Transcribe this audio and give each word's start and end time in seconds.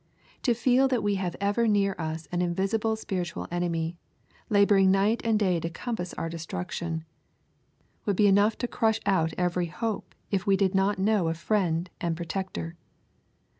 To 0.41 0.55
feel 0.55 0.87
that 0.87 1.03
we 1.03 1.13
have 1.21 1.35
ever 1.39 1.67
near 1.67 1.95
us 1.99 2.25
an 2.31 2.41
invisible 2.41 2.95
spiritual 2.95 3.47
enemy, 3.51 3.97
laboring 4.49 4.89
night 4.89 5.21
and 5.23 5.37
day 5.37 5.59
to 5.59 5.69
^compass 5.69 6.15
our 6.17 6.27
destruction, 6.27 7.05
would 8.07 8.15
be 8.15 8.25
enough 8.25 8.57
to 8.57 8.67
crush 8.67 8.99
out 9.05 9.31
every 9.37 9.67
hope, 9.67 10.15
if 10.31 10.47
we 10.47 10.57
did 10.57 10.73
not 10.73 10.97
know 10.97 11.27
a 11.27 11.35
Friend 11.35 11.87
and 12.01 12.17
Protector. 12.17 12.75